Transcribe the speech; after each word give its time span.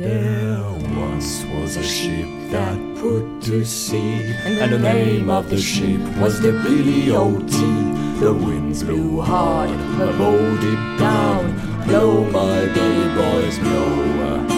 There 0.00 0.64
once 0.96 1.44
was 1.44 1.76
a 1.76 1.82
ship 1.82 2.26
that 2.48 2.78
put 2.96 3.42
to 3.42 3.66
sea, 3.66 4.32
and 4.46 4.72
the 4.72 4.78
name 4.78 5.28
of 5.28 5.50
the 5.50 5.58
ship 5.58 6.00
was 6.16 6.40
the 6.40 6.52
Billy 6.52 7.10
o' 7.10 7.38
Tea 7.40 8.18
The 8.18 8.32
winds 8.32 8.82
blew 8.82 9.20
hard, 9.20 9.68
her 9.68 10.16
boat 10.16 10.58
dipped 10.62 11.00
down. 11.00 11.84
Blow, 11.86 12.24
my 12.30 12.64
Billy 12.72 13.08
boys, 13.14 13.58
blow. 13.58 14.48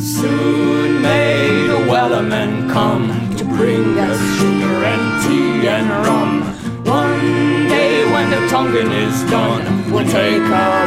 Soon 0.00 1.00
may 1.00 1.68
the 1.68 1.86
wellerman 1.88 2.68
come 2.68 3.06
to 3.36 3.44
bring 3.44 3.96
us 3.96 4.18
sugar 4.36 4.84
and 4.92 5.04
tea 5.22 5.68
and 5.68 5.88
rum. 6.04 6.42
One 6.84 7.68
day 7.68 8.04
when 8.10 8.30
the 8.32 8.48
tonguing 8.48 8.90
is 8.90 9.30
done, 9.30 9.92
we'll 9.92 10.10
take 10.10 10.42
our 10.42 10.86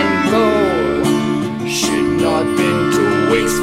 and 0.00 0.30
go 0.30 0.63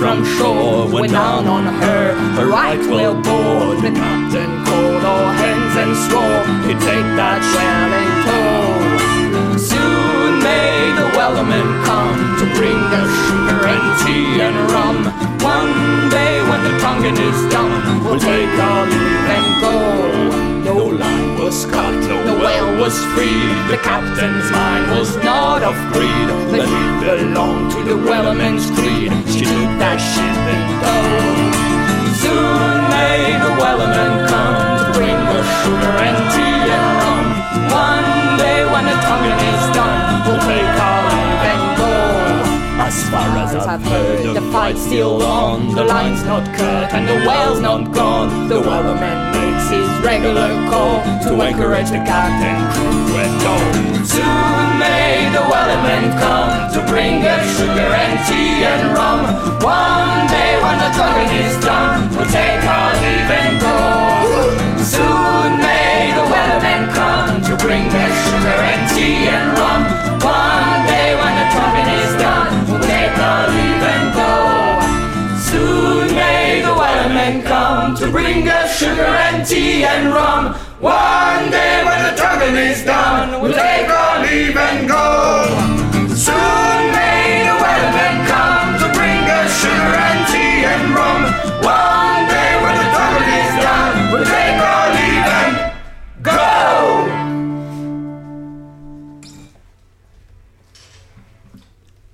from 0.02 0.26
shore 0.26 0.90
when 0.90 1.12
down 1.12 1.46
on 1.46 1.64
her 1.64 2.10
a 2.42 2.46
right 2.48 2.82
whale 2.90 3.14
board. 3.14 3.78
The 3.86 3.94
captain 3.94 4.50
called 4.66 5.06
all 5.06 5.30
hands 5.30 5.74
and 5.78 5.94
swore 6.10 6.42
he'd 6.66 6.82
take 6.82 7.10
that 7.22 7.38
shell 7.54 7.92
in 8.02 8.10
tow. 8.26 9.62
Soon 9.62 10.42
may 10.42 10.90
the 10.98 11.06
wellerman 11.14 11.70
come 11.86 12.18
to 12.42 12.46
bring 12.58 12.82
us 12.98 13.12
sugar 13.30 13.62
and 13.70 13.86
tea 14.02 14.42
and 14.42 14.58
rum. 14.74 14.98
One 15.38 16.10
day 16.10 16.42
when 16.50 16.62
the 16.66 16.74
tonguing 16.82 17.18
is 17.22 17.40
done, 17.54 18.04
we'll 18.04 18.18
take 18.18 18.58
our 18.58 18.84
leave 18.90 19.30
and 19.38 19.48
go. 19.62 19.76
No 20.66 20.78
line 20.98 21.38
was 21.38 21.66
cut, 21.66 21.94
no 22.10 22.42
whale 22.42 22.74
was 22.82 22.98
free. 23.14 23.46
The 23.70 23.78
captain's 23.86 24.50
mind 24.50 24.98
was 24.98 25.16
not 25.18 25.62
of 25.62 25.78
greed, 25.94 26.30
but 26.50 26.66
it 26.66 27.20
belonged 27.22 27.70
to 27.74 27.84
the 27.84 27.98
wellerman's 28.10 28.66
creed. 28.74 29.21
She 29.42 29.50
took 29.50 29.74
that 29.82 29.98
ship 29.98 30.38
in 30.54 30.62
tow. 30.86 31.02
Soon 32.22 32.78
may 32.94 33.42
the 33.42 33.58
wellerman 33.58 34.30
come 34.30 34.54
to 34.78 34.86
bring 34.94 35.18
us 35.18 35.48
sugar 35.66 35.98
and 35.98 36.18
tea 36.30 36.70
and 36.70 36.86
rum. 37.02 37.26
One 37.74 38.38
day 38.38 38.70
when 38.70 38.86
the 38.86 38.94
tonguing 39.02 39.42
is 39.42 39.64
done, 39.74 40.30
we'll 40.30 40.46
take 40.46 40.62
our 40.62 41.02
leave 41.10 41.42
and 41.42 41.64
go. 41.74 41.90
As 42.86 42.94
far 43.10 43.26
as 43.42 43.58
I've 43.66 43.82
heard, 43.82 44.38
the 44.38 44.46
fight's 44.54 44.86
still 44.86 45.24
on. 45.26 45.74
The 45.74 45.86
line's 45.86 46.22
not 46.24 46.46
cut 46.54 46.94
and 46.94 47.10
the 47.10 47.26
whale's 47.26 47.62
not 47.62 47.90
gone. 47.98 48.48
The 48.48 48.62
wellerman 48.62 49.18
makes 49.34 49.74
his 49.74 49.90
regular 50.06 50.54
call 50.70 51.02
to 51.26 51.34
encourage 51.42 51.90
the 51.90 52.06
captain, 52.06 52.62
crew, 52.78 53.18
and 53.18 53.42
all. 53.50 54.06
Soon 54.06 54.78
may 54.78 55.34
the 55.34 55.42
wellerman 55.50 55.91
tonguing 60.94 61.32
is 61.46 61.56
done, 61.64 62.10
we'll 62.16 62.26
take 62.28 62.64
our 62.64 62.92
leave 63.04 63.32
and 63.40 63.60
go. 63.62 63.78
Soon 64.84 65.58
may 65.60 66.12
the 66.18 66.26
wellerman 66.32 66.84
come 66.94 67.42
to 67.48 67.54
bring 67.64 67.88
us 67.88 68.14
sugar 68.28 68.58
and 68.72 68.82
tea 68.92 69.28
and 69.28 69.58
rum. 69.58 69.82
One 70.22 70.86
day 70.88 71.16
when 71.20 71.34
the 71.40 71.48
tonguing 71.56 71.90
is 72.04 72.14
done, 72.22 72.52
we'll 72.68 72.86
take 72.86 73.18
our 73.18 73.44
leave 73.54 73.84
and 73.94 74.06
go. 74.20 74.32
Soon 75.50 76.16
may 76.16 76.62
the 76.62 76.74
wellerman 76.74 77.44
come 77.44 77.96
to 77.98 78.12
bring 78.12 78.48
us 78.48 78.78
sugar 78.78 79.12
and 79.28 79.46
tea 79.48 79.84
and 79.84 80.14
rum. 80.14 80.56
One 80.80 81.52
day 81.52 81.84
when 81.86 82.00
the 82.08 82.16
tonguing 82.20 82.56
is 82.56 82.84
done, 82.84 83.42
we'll 83.42 83.54
take 83.54 83.90
our 83.90 84.22
leave 84.26 84.58
and 84.58 84.88
go. 84.88 85.41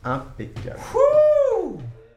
Impeccable. 0.06 1.07